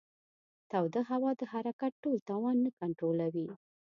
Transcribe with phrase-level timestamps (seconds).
[0.71, 3.47] توده هوا د حرکت ټول توان نه کنټرولوي.